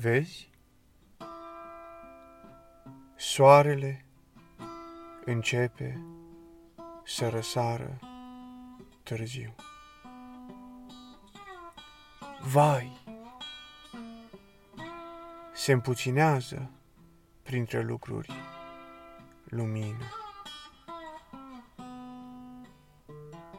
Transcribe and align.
Vezi? 0.00 0.50
Soarele 3.16 4.04
începe 5.24 6.00
să 7.04 7.28
răsară 7.28 7.98
târziu. 9.02 9.54
Vai! 12.52 13.00
Se 15.54 15.72
împuținează 15.72 16.70
printre 17.42 17.82
lucruri 17.82 18.32
lumină. 19.44 20.04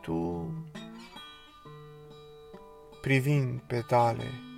Tu, 0.00 0.52
privind 3.00 3.60
petale 3.60 4.53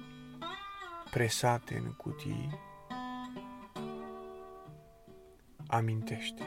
presate 1.17 1.83
în 1.85 1.93
cutii, 1.93 2.59
amintește 5.67 6.43